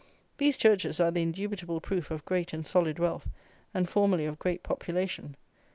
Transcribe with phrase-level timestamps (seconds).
[0.39, 3.29] These churches are the indubitable proof of great and solid wealth,
[3.71, 5.35] and formerly of great population.